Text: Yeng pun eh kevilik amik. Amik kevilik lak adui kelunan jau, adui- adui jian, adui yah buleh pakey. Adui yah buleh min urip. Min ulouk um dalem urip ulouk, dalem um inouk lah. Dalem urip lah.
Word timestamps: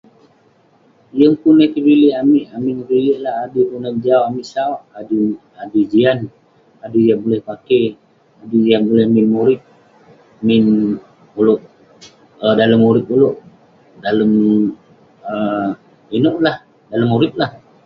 Yeng 1.17 1.35
pun 1.41 1.55
eh 1.63 1.71
kevilik 1.73 2.17
amik. 2.21 2.45
Amik 2.55 2.77
kevilik 2.79 3.17
lak 3.23 3.35
adui 3.43 3.63
kelunan 3.69 3.95
jau, 4.05 4.21
adui- 4.99 5.41
adui 5.61 5.83
jian, 5.91 6.19
adui 6.83 7.01
yah 7.09 7.19
buleh 7.23 7.41
pakey. 7.49 7.85
Adui 8.41 8.61
yah 8.71 8.81
buleh 8.87 9.05
min 9.15 9.25
urip. 9.41 9.61
Min 10.47 10.63
ulouk 11.39 11.61
um 12.43 12.53
dalem 12.59 12.81
urip 12.89 13.05
ulouk, 13.15 13.35
dalem 14.03 14.31
um 15.31 15.67
inouk 16.17 16.37
lah. 16.45 16.57
Dalem 16.89 17.09
urip 17.17 17.33
lah. 17.41 17.51